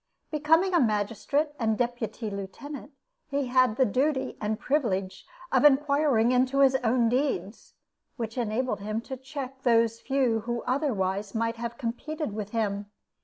Becoming 0.31 0.73
a 0.73 0.79
magistrate 0.79 1.49
and 1.59 1.77
deputy 1.77 2.31
lieutenant, 2.31 2.89
he 3.27 3.45
had 3.49 3.75
the 3.75 3.85
duty 3.85 4.35
and 4.41 4.59
privilege 4.59 5.27
of 5.51 5.63
inquiring 5.63 6.31
into 6.31 6.61
his 6.61 6.73
own 6.83 7.07
deeds, 7.07 7.75
which 8.17 8.35
enabled 8.35 8.79
him 8.79 8.99
to 9.01 9.15
check 9.15 9.61
those 9.61 9.99
few 9.99 10.39
who 10.39 10.63
otherwise 10.65 11.35
might 11.35 11.57
have 11.57 11.77
competed 11.77 12.33
with 12.33 12.49
him. 12.49 12.87